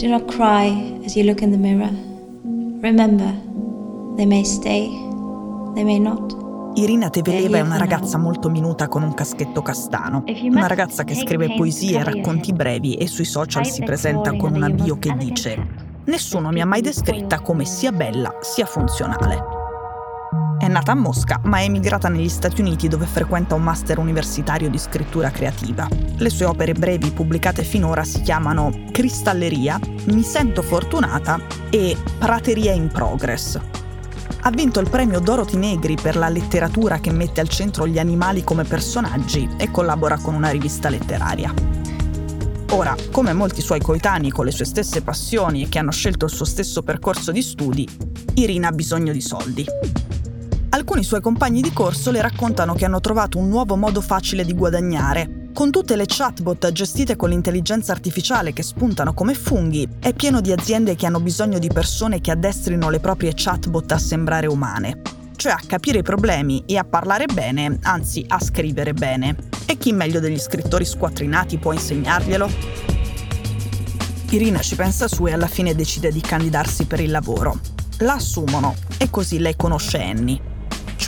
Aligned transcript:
Do 0.00 0.08
not 0.08 0.24
cry 0.34 0.98
as 1.04 1.14
you 1.14 1.24
look 1.24 1.42
in 1.42 1.50
the 1.50 1.58
mirror. 1.58 1.90
Remember, 2.80 3.34
they 4.16 4.24
may 4.24 4.44
stay, 4.44 4.88
they 5.74 5.84
may 5.84 5.98
not. 5.98 6.34
Irina 6.76 7.10
Teveleva 7.10 7.58
è 7.58 7.60
una 7.60 7.76
ragazza 7.76 8.16
molto 8.16 8.48
minuta 8.48 8.88
con 8.88 9.02
un 9.02 9.12
caschetto 9.12 9.60
castano, 9.60 10.24
una 10.26 10.66
ragazza 10.66 11.04
che 11.04 11.14
scrive 11.14 11.54
poesie 11.54 11.98
e 11.98 12.04
racconti 12.04 12.54
brevi 12.54 12.94
e 12.94 13.06
sui 13.06 13.26
social 13.26 13.66
si 13.66 13.82
presenta 13.82 14.34
con 14.36 14.54
una 14.54 14.70
bio 14.70 14.98
che 14.98 15.14
dice 15.18 15.58
Nessuno 16.06 16.48
mi 16.48 16.62
ha 16.62 16.66
mai 16.66 16.80
descritta 16.80 17.40
come 17.40 17.66
sia 17.66 17.92
bella 17.92 18.38
sia 18.40 18.64
funzionale. 18.64 19.59
Nata 20.70 20.92
a 20.92 20.94
Mosca, 20.94 21.40
ma 21.46 21.58
è 21.58 21.64
emigrata 21.64 22.08
negli 22.08 22.28
Stati 22.28 22.60
Uniti 22.60 22.86
dove 22.86 23.04
frequenta 23.04 23.56
un 23.56 23.62
master 23.62 23.98
universitario 23.98 24.70
di 24.70 24.78
scrittura 24.78 25.28
creativa. 25.32 25.88
Le 26.16 26.30
sue 26.30 26.44
opere 26.44 26.74
brevi 26.74 27.10
pubblicate 27.10 27.64
finora 27.64 28.04
si 28.04 28.20
chiamano 28.22 28.84
Cristalleria, 28.92 29.80
Mi 30.12 30.22
sento 30.22 30.62
fortunata 30.62 31.40
e 31.70 31.96
Prateria 32.20 32.70
in 32.70 32.86
progress. 32.86 33.58
Ha 34.42 34.50
vinto 34.50 34.78
il 34.78 34.88
premio 34.88 35.18
Dorothy 35.18 35.56
Negri 35.56 35.96
per 36.00 36.14
la 36.14 36.28
letteratura 36.28 37.00
che 37.00 37.10
mette 37.10 37.40
al 37.40 37.48
centro 37.48 37.84
gli 37.88 37.98
animali 37.98 38.44
come 38.44 38.62
personaggi 38.62 39.48
e 39.56 39.72
collabora 39.72 40.18
con 40.18 40.34
una 40.34 40.50
rivista 40.50 40.88
letteraria. 40.88 41.52
Ora, 42.70 42.94
come 43.10 43.32
molti 43.32 43.60
suoi 43.60 43.80
coetanei 43.80 44.30
con 44.30 44.44
le 44.44 44.52
sue 44.52 44.66
stesse 44.66 45.02
passioni 45.02 45.64
e 45.64 45.68
che 45.68 45.80
hanno 45.80 45.90
scelto 45.90 46.26
il 46.26 46.30
suo 46.30 46.44
stesso 46.44 46.84
percorso 46.84 47.32
di 47.32 47.42
studi, 47.42 47.88
Irina 48.34 48.68
ha 48.68 48.72
bisogno 48.72 49.12
di 49.12 49.20
soldi. 49.20 49.66
Alcuni 50.72 51.02
suoi 51.02 51.20
compagni 51.20 51.62
di 51.62 51.72
corso 51.72 52.12
le 52.12 52.22
raccontano 52.22 52.74
che 52.74 52.84
hanno 52.84 53.00
trovato 53.00 53.38
un 53.38 53.48
nuovo 53.48 53.74
modo 53.74 54.00
facile 54.00 54.44
di 54.44 54.54
guadagnare. 54.54 55.48
Con 55.52 55.72
tutte 55.72 55.96
le 55.96 56.04
chatbot 56.06 56.70
gestite 56.70 57.16
con 57.16 57.28
l'intelligenza 57.28 57.90
artificiale 57.90 58.52
che 58.52 58.62
spuntano 58.62 59.12
come 59.12 59.34
funghi, 59.34 59.88
è 59.98 60.14
pieno 60.14 60.40
di 60.40 60.52
aziende 60.52 60.94
che 60.94 61.06
hanno 61.06 61.18
bisogno 61.18 61.58
di 61.58 61.66
persone 61.66 62.20
che 62.20 62.30
addestrino 62.30 62.88
le 62.88 63.00
proprie 63.00 63.32
chatbot 63.34 63.90
a 63.90 63.98
sembrare 63.98 64.46
umane, 64.46 65.02
cioè 65.34 65.50
a 65.50 65.60
capire 65.66 65.98
i 65.98 66.02
problemi 66.04 66.62
e 66.66 66.76
a 66.76 66.84
parlare 66.84 67.26
bene, 67.26 67.80
anzi 67.82 68.24
a 68.28 68.40
scrivere 68.40 68.92
bene. 68.92 69.34
E 69.66 69.76
chi 69.76 69.90
meglio 69.90 70.20
degli 70.20 70.38
scrittori 70.38 70.84
squattrinati 70.84 71.58
può 71.58 71.72
insegnarglielo? 71.72 72.48
Irina 74.30 74.60
ci 74.60 74.76
pensa 74.76 75.08
su 75.08 75.26
e 75.26 75.32
alla 75.32 75.48
fine 75.48 75.74
decide 75.74 76.12
di 76.12 76.20
candidarsi 76.20 76.84
per 76.84 77.00
il 77.00 77.10
lavoro. 77.10 77.58
La 77.98 78.14
assumono 78.14 78.76
e 78.98 79.10
così 79.10 79.40
lei 79.40 79.56
conosce 79.56 80.00
Annie 80.00 80.50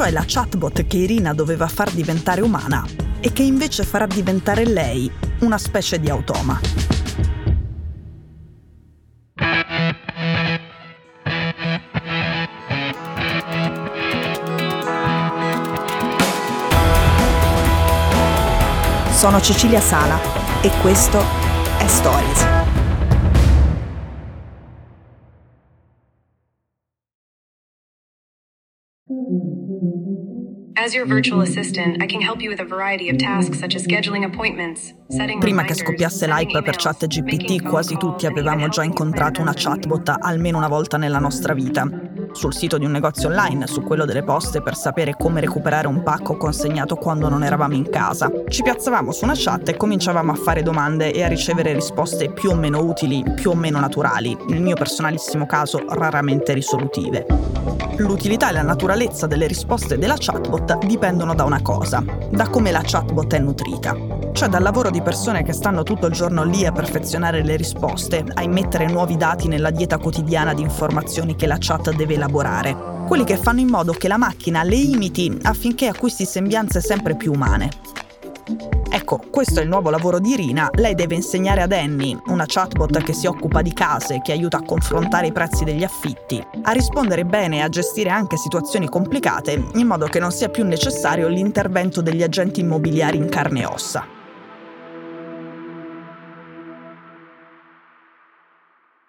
cioè 0.03 0.11
la 0.11 0.25
chatbot 0.27 0.85
che 0.89 0.97
Irina 0.97 1.33
doveva 1.33 1.69
far 1.69 1.93
diventare 1.93 2.41
umana 2.41 2.85
e 3.21 3.33
che 3.33 3.45
invece 3.45 3.85
farà 3.85 4.05
diventare 4.05 4.65
lei 4.65 5.09
una 5.43 5.59
specie 5.59 6.01
di 6.01 6.11
automa. 6.11 6.59
Sono 19.13 19.41
Cecilia 19.41 19.81
Sala 19.81 20.19
e 20.63 20.73
questo 20.81 21.23
è 21.79 21.87
Stories. 21.87 22.62
Prima 35.39 35.63
che 35.63 35.75
scoppiasse 35.75 36.27
l'hype 36.27 36.63
per 36.63 36.77
chat 36.77 37.07
GPT, 37.07 37.63
quasi 37.63 37.97
tutti 37.97 38.27
avevamo 38.27 38.69
già 38.69 38.83
incontrato 38.83 39.41
una 39.41 39.53
chatbot 39.55 40.17
almeno 40.21 40.59
una 40.59 40.69
volta 40.69 40.97
nella 40.97 41.19
nostra 41.19 41.53
vita 41.53 41.87
sul 42.33 42.55
sito 42.55 42.79
di 42.79 42.85
un 42.85 42.91
negozio 42.91 43.29
online, 43.29 43.67
su 43.67 43.83
quello 43.83 44.05
delle 44.05 44.23
poste 44.23 44.63
per 44.63 44.75
sapere 44.75 45.15
come 45.17 45.41
recuperare 45.41 45.87
un 45.87 46.03
pacco 46.03 46.37
consegnato 46.37 46.97
quando 46.97 47.29
non 47.29 47.45
eravamo 47.45 47.75
in 47.75 47.89
casa. 47.89 48.31
Ci 48.49 48.63
piazzavamo 48.63 49.13
su 49.13 49.25
una 49.25 49.35
chat 49.37 49.69
e 49.69 49.77
cominciavamo 49.77 50.33
a 50.33 50.37
fare 50.37 50.63
domande 50.63 51.13
e 51.13 51.23
a 51.23 51.29
ricevere 51.29 51.73
risposte 51.73 52.31
più 52.31 52.51
o 52.51 52.55
meno 52.55 52.83
utili, 52.83 53.23
più 53.35 53.51
o 53.51 53.55
meno 53.55 53.79
naturali, 53.79 54.37
nel 54.49 54.63
mio 54.63 54.75
personalissimo 54.75 55.47
caso 55.47 55.83
raramente 55.89 56.53
risolutive. 56.53 57.27
L'utilità 57.99 58.49
e 58.49 58.53
la 58.53 58.63
naturalezza 58.63 59.27
delle 59.27 59.47
risposte 59.47 59.99
della 59.99 60.17
chatbot 60.19 60.85
dipendono 60.85 61.35
da 61.35 61.45
una 61.45 61.63
cosa, 61.63 62.03
da 62.31 62.49
come 62.49 62.71
la 62.71 62.83
chatbot 62.83 63.35
è 63.35 63.39
nutrita, 63.39 63.95
cioè 64.33 64.49
dal 64.49 64.63
lavoro 64.63 64.91
di 64.91 65.03
persone 65.03 65.43
che 65.43 65.53
stanno 65.53 65.83
tutto 65.83 66.07
il 66.07 66.13
giorno 66.13 66.45
lì 66.45 66.65
a 66.67 66.73
perfezionare 66.73 67.43
le 67.43 67.57
risposte, 67.57 68.25
a 68.35 68.43
immettere 68.43 68.87
nuovi 68.87 69.17
dati 69.17 69.49
nella 69.49 69.71
dieta 69.71 69.99
quotidiana 69.99 70.55
di 70.55 70.63
informazioni 70.63 71.37
che 71.37 71.47
la 71.47 71.59
chat 71.59 71.95
deve 71.95 72.15
elaborare, 72.15 73.05
quelli 73.07 73.25
che 73.25 73.37
fanno 73.37 73.61
in 73.61 73.69
modo 73.69 73.93
che 73.93 74.09
la 74.09 74.17
macchina 74.17 74.63
le 74.63 74.77
imiti 74.77 75.39
affinché 75.43 75.87
acquisti 75.87 76.25
sembianze 76.25 76.81
sempre 76.81 77.17
più 77.17 77.33
umane. 77.33 77.71
Ecco, 78.95 79.23
questo 79.31 79.61
è 79.61 79.63
il 79.63 79.69
nuovo 79.69 79.89
lavoro 79.89 80.19
di 80.19 80.33
Irina. 80.33 80.69
Lei 80.75 80.95
deve 80.95 81.15
insegnare 81.15 81.63
ad 81.63 81.73
Annie, 81.73 82.21
una 82.27 82.45
chatbot 82.47 83.03
che 83.03 83.15
si 83.15 83.27
occupa 83.27 83.63
di 83.63 83.73
case, 83.73 84.21
che 84.23 84.33
aiuta 84.33 84.59
a 84.59 84.65
confrontare 84.65 85.29
i 85.29 85.33
prezzi 85.33 85.65
degli 85.65 85.83
affitti, 85.83 86.45
a 86.63 86.73
rispondere 86.73 87.25
bene 87.25 87.57
e 87.57 87.61
a 87.61 87.69
gestire 87.69 88.11
anche 88.11 88.37
situazioni 88.37 88.89
complicate, 88.89 89.71
in 89.75 89.87
modo 89.87 90.07
che 90.07 90.19
non 90.19 90.31
sia 90.31 90.51
più 90.51 90.65
necessario 90.65 91.29
l'intervento 91.29 92.03
degli 92.03 92.23
agenti 92.23 92.61
immobiliari 92.61 93.17
in 93.17 93.31
carne 93.31 93.61
e 93.63 93.67
ossa. 93.67 94.21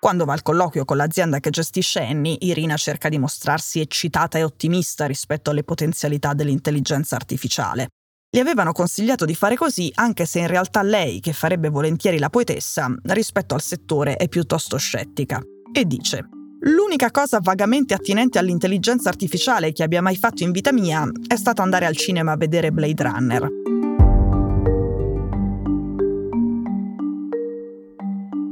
Quando 0.04 0.26
va 0.26 0.34
al 0.34 0.42
colloquio 0.42 0.84
con 0.84 0.98
l'azienda 0.98 1.40
che 1.40 1.50
gestisce 1.50 2.02
Annie, 2.02 2.36
Irina 2.42 2.76
cerca 2.76 3.08
di 3.08 3.18
mostrarsi 3.18 3.80
eccitata 3.80 4.38
e 4.38 4.44
ottimista 4.44 5.06
rispetto 5.06 5.50
alle 5.50 5.64
potenzialità 5.64 6.34
dell'intelligenza 6.34 7.16
artificiale. 7.16 7.88
Gli 8.30 8.40
avevano 8.40 8.74
consigliato 8.74 9.24
di 9.24 9.34
fare 9.34 9.56
così 9.56 9.90
anche 9.96 10.26
se 10.26 10.40
in 10.40 10.48
realtà 10.48 10.82
lei, 10.82 11.22
che 11.22 11.32
farebbe 11.32 11.70
volentieri 11.70 12.20
la 12.20 12.30
poetessa, 12.30 12.94
rispetto 13.04 13.54
al 13.54 13.62
settore 13.62 14.18
è 14.18 14.28
piuttosto 14.28 14.76
scettica. 14.76 15.42
E 15.72 15.86
dice 15.86 16.28
L'unica 16.64 17.10
cosa 17.10 17.40
vagamente 17.42 17.94
attinente 17.94 18.40
all'intelligenza 18.40 19.08
artificiale 19.08 19.72
che 19.72 19.84
abbia 19.84 20.02
mai 20.02 20.18
fatto 20.18 20.44
in 20.44 20.52
vita 20.52 20.74
mia 20.74 21.10
è 21.28 21.38
stato 21.38 21.62
andare 21.62 21.86
al 21.86 21.96
cinema 21.96 22.34
a 22.34 22.38
vedere 22.38 22.74
Blade 22.74 23.04
Runner. 23.04 23.73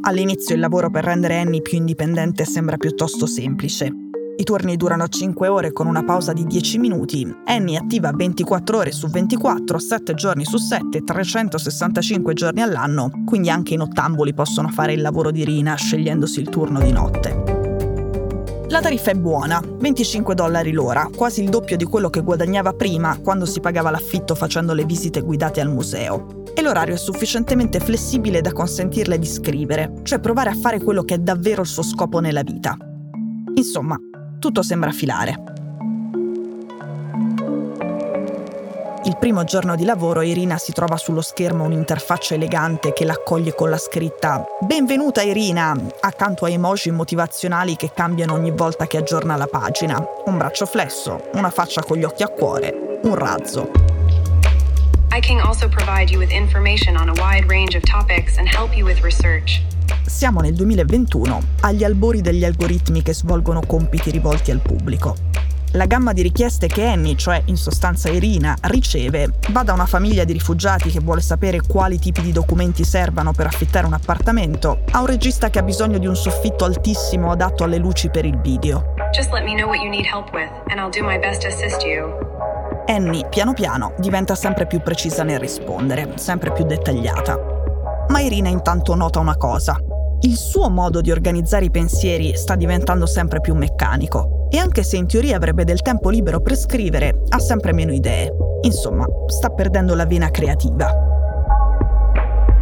All'inizio 0.03 0.55
il 0.55 0.61
lavoro 0.61 0.89
per 0.89 1.03
rendere 1.03 1.37
Annie 1.37 1.61
più 1.61 1.77
indipendente 1.77 2.43
sembra 2.43 2.77
piuttosto 2.77 3.27
semplice. 3.27 3.91
I 4.35 4.43
turni 4.43 4.75
durano 4.75 5.07
5 5.07 5.47
ore 5.47 5.71
con 5.71 5.85
una 5.85 6.03
pausa 6.03 6.33
di 6.33 6.43
10 6.43 6.79
minuti. 6.79 7.31
Annie 7.45 7.77
è 7.77 7.81
attiva 7.83 8.11
24 8.11 8.77
ore 8.77 8.91
su 8.91 9.07
24, 9.07 9.77
7 9.77 10.13
giorni 10.15 10.43
su 10.43 10.57
7, 10.57 11.03
365 11.03 12.33
giorni 12.33 12.61
all'anno, 12.63 13.11
quindi 13.25 13.51
anche 13.51 13.75
i 13.75 13.77
nottamboli 13.77 14.33
possono 14.33 14.69
fare 14.69 14.93
il 14.93 15.01
lavoro 15.01 15.29
di 15.29 15.45
Rina 15.45 15.75
scegliendosi 15.75 16.39
il 16.39 16.49
turno 16.49 16.81
di 16.81 16.91
notte. 16.91 17.60
La 18.71 18.79
tariffa 18.79 19.11
è 19.11 19.15
buona, 19.15 19.61
25 19.61 20.33
dollari 20.33 20.71
l'ora, 20.71 21.09
quasi 21.13 21.43
il 21.43 21.49
doppio 21.49 21.75
di 21.75 21.83
quello 21.83 22.09
che 22.09 22.21
guadagnava 22.21 22.71
prima 22.71 23.19
quando 23.19 23.45
si 23.45 23.59
pagava 23.59 23.91
l'affitto 23.91 24.33
facendo 24.33 24.73
le 24.73 24.85
visite 24.85 25.19
guidate 25.19 25.59
al 25.59 25.69
museo 25.69 26.43
e 26.55 26.61
l'orario 26.61 26.93
è 26.93 26.97
sufficientemente 26.97 27.81
flessibile 27.81 28.39
da 28.39 28.53
consentirle 28.53 29.19
di 29.19 29.25
scrivere, 29.25 29.95
cioè 30.03 30.21
provare 30.21 30.51
a 30.51 30.55
fare 30.55 30.79
quello 30.79 31.03
che 31.03 31.15
è 31.15 31.17
davvero 31.17 31.63
il 31.63 31.67
suo 31.67 31.83
scopo 31.83 32.19
nella 32.19 32.43
vita. 32.43 32.77
Insomma, 33.55 33.97
tutto 34.39 34.61
sembra 34.63 34.93
filare. 34.93 35.50
Il 39.11 39.17
primo 39.17 39.43
giorno 39.43 39.75
di 39.75 39.83
lavoro 39.83 40.21
Irina 40.21 40.57
si 40.57 40.71
trova 40.71 40.95
sullo 40.95 41.19
schermo 41.19 41.65
un'interfaccia 41.65 42.35
elegante 42.35 42.93
che 42.93 43.03
l'accoglie 43.03 43.53
con 43.53 43.69
la 43.69 43.77
scritta 43.77 44.45
Benvenuta 44.61 45.21
Irina, 45.21 45.75
accanto 45.99 46.45
a 46.45 46.49
emoji 46.49 46.91
motivazionali 46.91 47.75
che 47.75 47.91
cambiano 47.93 48.35
ogni 48.35 48.51
volta 48.51 48.87
che 48.87 48.95
aggiorna 48.95 49.35
la 49.35 49.47
pagina, 49.47 50.01
un 50.27 50.37
braccio 50.37 50.65
flesso, 50.65 51.27
una 51.33 51.49
faccia 51.49 51.83
con 51.83 51.97
gli 51.97 52.05
occhi 52.05 52.23
a 52.23 52.29
cuore, 52.29 52.99
un 53.03 53.15
razzo. 53.15 53.69
I 55.13 55.19
can 55.19 55.41
also 55.45 55.67
provide 55.67 56.09
you 56.09 56.17
with 56.17 56.31
information 56.31 56.95
on 56.95 57.09
a 57.09 57.13
wide 57.21 57.49
range 57.49 57.75
of 57.75 57.83
topics 57.83 58.37
and 58.37 58.47
help 58.47 58.73
you 58.73 58.85
with 58.85 59.01
research. 59.03 59.61
Siamo 60.05 60.39
nel 60.39 60.53
2021, 60.53 61.41
agli 61.63 61.83
albori 61.83 62.21
degli 62.21 62.45
algoritmi 62.45 63.01
che 63.01 63.13
svolgono 63.13 63.59
compiti 63.67 64.09
rivolti 64.09 64.51
al 64.51 64.59
pubblico. 64.59 65.40
La 65.75 65.85
gamma 65.85 66.11
di 66.11 66.21
richieste 66.21 66.67
che 66.67 66.85
Annie, 66.85 67.15
cioè 67.15 67.41
in 67.45 67.55
sostanza 67.55 68.09
Irina, 68.09 68.57
riceve 68.63 69.29
va 69.51 69.63
da 69.63 69.71
una 69.71 69.85
famiglia 69.85 70.25
di 70.25 70.33
rifugiati 70.33 70.89
che 70.89 70.99
vuole 70.99 71.21
sapere 71.21 71.61
quali 71.65 71.97
tipi 71.97 72.21
di 72.21 72.33
documenti 72.33 72.83
servano 72.83 73.31
per 73.31 73.45
affittare 73.45 73.85
un 73.85 73.93
appartamento, 73.93 74.81
a 74.91 74.99
un 74.99 75.05
regista 75.05 75.49
che 75.49 75.59
ha 75.59 75.63
bisogno 75.63 75.97
di 75.97 76.07
un 76.07 76.15
soffitto 76.17 76.65
altissimo 76.65 77.31
adatto 77.31 77.63
alle 77.63 77.77
luci 77.77 78.09
per 78.09 78.25
il 78.25 78.37
video. 78.41 78.95
Just 79.13 79.31
let 79.31 79.45
me 79.45 79.55
know 79.55 79.65
what 79.65 79.79
you 79.79 79.89
need 79.89 80.05
help 80.05 80.33
with 80.33 80.51
and 80.67 80.77
I'll 80.77 80.89
do 80.89 81.05
my 81.05 81.17
best 81.17 81.41
to 81.43 81.47
assist 81.47 81.85
you. 81.85 82.17
Annie, 82.87 83.25
piano 83.29 83.53
piano, 83.53 83.93
diventa 83.97 84.35
sempre 84.35 84.67
più 84.67 84.81
precisa 84.81 85.23
nel 85.23 85.39
rispondere, 85.39 86.15
sempre 86.15 86.51
più 86.51 86.65
dettagliata. 86.65 87.39
Ma 88.09 88.19
Irina 88.19 88.49
intanto 88.49 88.93
nota 88.95 89.19
una 89.19 89.37
cosa. 89.37 89.77
Il 90.19 90.35
suo 90.35 90.69
modo 90.69 90.99
di 90.99 91.11
organizzare 91.11 91.63
i 91.63 91.71
pensieri 91.71 92.35
sta 92.35 92.55
diventando 92.55 93.05
sempre 93.05 93.39
più 93.39 93.55
meccanico 93.55 94.39
e 94.53 94.57
anche 94.57 94.83
se 94.83 94.97
in 94.97 95.07
teoria 95.07 95.37
avrebbe 95.37 95.63
del 95.63 95.81
tempo 95.81 96.09
libero 96.09 96.41
per 96.41 96.57
scrivere, 96.57 97.23
ha 97.29 97.39
sempre 97.39 97.71
meno 97.71 97.93
idee. 97.93 98.33
Insomma, 98.63 99.05
sta 99.27 99.49
perdendo 99.49 99.95
la 99.95 100.05
vena 100.05 100.29
creativa. 100.29 100.93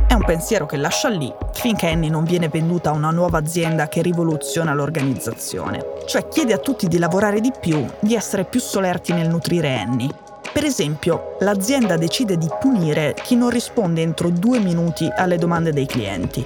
È 0.08 0.14
un 0.14 0.24
pensiero 0.24 0.68
che 0.68 0.78
lascia 0.78 1.10
lì 1.10 1.34
finché 1.54 1.88
Annie 1.88 2.10
non 2.10 2.24
viene 2.24 2.48
venduta 2.48 2.92
a 2.92 2.94
una 2.94 3.10
nuova 3.10 3.40
azienda 3.40 3.88
che 3.88 4.04
rivoluziona 4.04 4.74
l'organizzazione. 4.74 5.84
Cioè 6.06 6.28
chiede 6.28 6.54
a 6.54 6.58
tutti 6.60 6.88
di 6.88 7.00
lavorare 7.00 7.42
di 7.42 7.52
più, 7.60 7.84
di 8.00 8.14
essere 8.14 8.46
più 8.46 8.60
solerti 8.60 9.12
nel 9.14 9.28
nutrire 9.28 9.76
Annie. 9.76 10.10
Per 10.54 10.64
esempio, 10.64 11.38
l'azienda 11.40 11.98
decide 11.98 12.38
di 12.38 12.48
punire 12.60 13.16
chi 13.16 13.36
non 13.36 13.50
risponde 13.50 14.02
entro 14.02 14.30
due 14.30 14.60
minuti 14.60 15.12
alle 15.16 15.38
domande 15.38 15.74
dei 15.74 15.86
clienti. 15.86 16.46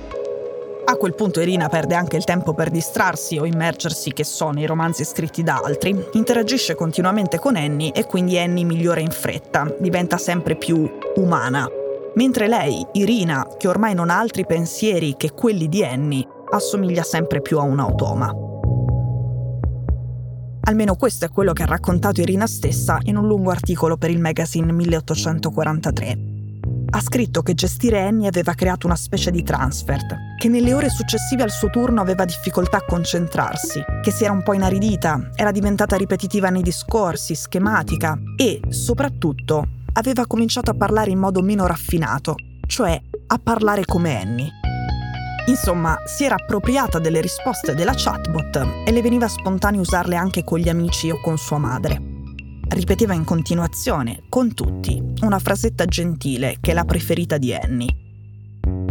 A 0.94 0.96
quel 0.96 1.16
punto 1.16 1.42
Irina 1.42 1.70
perde 1.70 1.96
anche 1.96 2.18
il 2.18 2.24
tempo 2.24 2.54
per 2.54 2.70
distrarsi 2.70 3.40
o 3.40 3.46
immergersi, 3.46 4.14
che 4.14 4.24
so, 4.24 4.52
nei 4.52 4.68
romanzi 4.68 5.04
scritti 5.04 5.42
da 5.42 5.60
altri, 5.64 6.00
interagisce 6.14 6.76
continuamente 6.76 7.40
con 7.40 7.56
Annie 7.56 7.92
e 7.94 8.06
quindi 8.06 8.38
Annie 8.38 8.64
migliora 8.64 9.00
in 9.00 9.10
fretta, 9.10 9.76
diventa 9.80 10.20
sempre 10.20 10.56
più 10.56 10.88
umana, 11.16 11.68
mentre 12.14 12.48
lei, 12.48 12.86
Irina, 12.92 13.48
che 13.58 13.68
ormai 13.68 13.96
non 13.96 14.12
ha 14.12 14.20
altri 14.20 14.46
pensieri 14.46 15.16
che 15.18 15.32
quelli 15.32 15.68
di 15.68 15.84
Annie, 15.84 16.28
assomiglia 16.52 17.02
sempre 17.02 17.42
più 17.42 17.58
a 17.58 17.64
un 17.64 17.80
automa. 17.80 18.32
Almeno 20.66 20.96
questo 20.96 21.26
è 21.26 21.30
quello 21.30 21.54
che 21.54 21.64
ha 21.64 21.66
raccontato 21.66 22.22
Irina 22.22 22.46
stessa 22.46 23.00
in 23.06 23.18
un 23.18 23.26
lungo 23.26 23.50
articolo 23.50 23.98
per 23.98 24.12
il 24.12 24.20
magazine 24.20 24.72
1843. 24.72 26.33
Ha 26.96 27.02
scritto 27.02 27.42
che 27.42 27.56
gestire 27.56 28.06
Annie 28.06 28.28
aveva 28.28 28.54
creato 28.54 28.86
una 28.86 28.96
specie 28.96 29.32
di 29.32 29.42
transfert, 29.42 30.16
che 30.38 30.48
nelle 30.48 30.76
ore 30.76 30.90
successive 30.90 31.42
al 31.42 31.50
suo 31.50 31.72
turno 31.72 32.02
aveva 32.02 32.24
difficoltà 32.24 32.78
a 32.78 32.86
concentrarsi, 32.86 33.84
che 34.04 34.12
si 34.12 34.26
era 34.26 34.32
un 34.32 34.44
po' 34.44 34.54
inaridita, 34.54 35.32
era 35.34 35.50
diventata 35.50 35.96
ripetitiva 35.96 36.50
nei 36.50 36.62
discorsi, 36.62 37.34
schematica 37.34 38.16
e, 38.38 38.60
soprattutto, 38.70 39.68
aveva 39.94 40.28
cominciato 40.28 40.70
a 40.70 40.76
parlare 40.76 41.10
in 41.10 41.18
modo 41.18 41.42
meno 41.42 41.66
raffinato, 41.66 42.36
cioè 42.68 43.02
a 43.26 43.40
parlare 43.40 43.86
come 43.86 44.22
Annie. 44.22 44.52
Insomma, 45.48 45.98
si 46.06 46.26
era 46.26 46.36
appropriata 46.36 47.00
delle 47.00 47.22
risposte 47.22 47.74
della 47.74 47.94
chatbot 47.96 48.84
e 48.86 48.92
le 48.92 49.02
veniva 49.02 49.28
spontaneo 49.28 49.82
usarle 49.82 50.16
anche 50.16 50.44
con 50.44 50.60
gli 50.60 50.70
amici 50.70 51.10
o 51.10 51.20
con 51.20 51.40
sua 51.40 51.58
madre. 51.58 52.13
Ripeteva 52.68 53.14
in 53.14 53.24
continuazione, 53.24 54.24
con 54.30 54.54
tutti, 54.54 55.02
una 55.22 55.40
frasetta 55.40 55.86
gentile 55.86 56.58
che 56.60 56.72
è 56.72 56.74
la 56.74 56.86
preferita 56.86 57.38
di 57.38 57.54
Annie. 57.54 57.96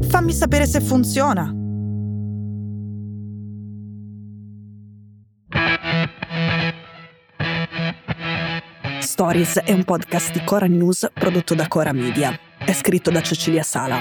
Fammi 0.09 0.33
sapere 0.33 0.67
se 0.67 0.81
funziona. 0.81 1.55
Stories 9.01 9.59
è 9.59 9.73
un 9.73 9.85
podcast 9.85 10.33
di 10.33 10.43
Cora 10.45 10.67
News 10.67 11.11
prodotto 11.13 11.55
da 11.55 11.69
Cora 11.69 11.93
Media. 11.93 12.39
È 12.59 12.73
scritto 12.73 13.11
da 13.11 13.21
Cecilia 13.21 13.63
Sala. 13.63 13.99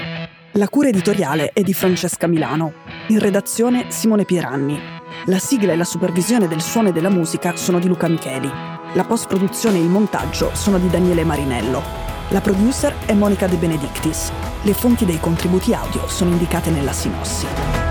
La 0.52 0.68
cura 0.68 0.88
editoriale 0.88 1.50
è 1.52 1.62
di 1.62 1.72
Francesca 1.72 2.26
Milano. 2.26 2.72
In 3.08 3.18
redazione 3.18 3.86
Simone 3.90 4.24
Pieranni. 4.24 4.78
La 5.26 5.38
sigla 5.38 5.72
e 5.72 5.76
la 5.76 5.84
supervisione 5.84 6.48
del 6.48 6.60
suono 6.60 6.88
e 6.88 6.92
della 6.92 7.10
musica 7.10 7.56
sono 7.56 7.78
di 7.78 7.88
Luca 7.88 8.08
Micheli. 8.08 8.50
La 8.94 9.04
post-produzione 9.04 9.78
e 9.78 9.80
il 9.80 9.88
montaggio 9.88 10.50
sono 10.54 10.78
di 10.78 10.90
Daniele 10.90 11.24
Marinello. 11.24 11.82
La 12.28 12.42
producer 12.42 12.94
è 13.06 13.14
Monica 13.14 13.46
De 13.46 13.56
Benedictis. 13.56 14.30
Le 14.60 14.74
fonti 14.74 15.06
dei 15.06 15.18
contributi 15.18 15.72
audio 15.72 16.06
sono 16.08 16.30
indicate 16.30 16.68
nella 16.68 16.92
sinossi. 16.92 17.81